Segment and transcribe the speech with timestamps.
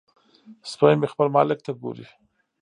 [0.71, 2.05] سپی مې خپل مالک ته ګوري.